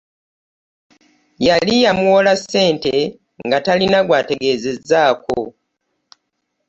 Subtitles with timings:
[1.47, 2.95] Yali yamuwola ssente
[3.45, 5.37] nga talina gw'ategezezaako